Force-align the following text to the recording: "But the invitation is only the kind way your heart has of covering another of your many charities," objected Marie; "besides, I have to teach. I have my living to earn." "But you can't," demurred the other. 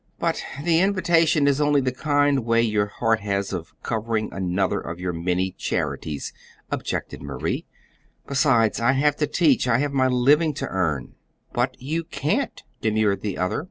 "But 0.17 0.43
the 0.63 0.79
invitation 0.79 1.47
is 1.47 1.61
only 1.61 1.79
the 1.79 1.91
kind 1.91 2.39
way 2.43 2.63
your 2.63 2.87
heart 2.87 3.19
has 3.19 3.53
of 3.53 3.75
covering 3.83 4.33
another 4.33 4.79
of 4.81 4.99
your 4.99 5.13
many 5.13 5.51
charities," 5.51 6.33
objected 6.71 7.21
Marie; 7.21 7.67
"besides, 8.25 8.79
I 8.79 8.93
have 8.93 9.15
to 9.17 9.27
teach. 9.27 9.67
I 9.67 9.77
have 9.77 9.93
my 9.93 10.07
living 10.07 10.55
to 10.55 10.67
earn." 10.69 11.13
"But 11.53 11.79
you 11.79 12.03
can't," 12.03 12.63
demurred 12.81 13.21
the 13.21 13.37
other. 13.37 13.59